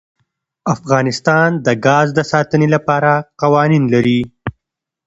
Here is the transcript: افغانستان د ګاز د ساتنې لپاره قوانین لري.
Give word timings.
افغانستان 0.73 1.49
د 1.65 1.67
ګاز 1.85 2.07
د 2.17 2.19
ساتنې 2.31 2.67
لپاره 2.75 3.11
قوانین 3.41 3.83
لري. 3.93 4.21